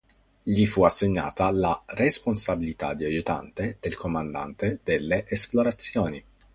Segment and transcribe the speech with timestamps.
[0.41, 6.23] Gli fu assegnata la responsabilità di aiutante del comandante delle esplorazioni.